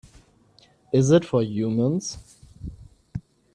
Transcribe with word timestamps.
Is 0.91 1.11
it 1.11 1.23
for 1.23 1.43
humans? 1.43 2.17